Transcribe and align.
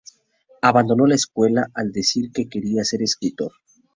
Abandonó 0.63 1.05
la 1.05 1.13
escuela 1.13 1.69
al 1.75 1.91
decidir 1.91 2.31
que 2.31 2.49
quería 2.49 2.83
ser 2.83 3.03
escritor. 3.03 3.51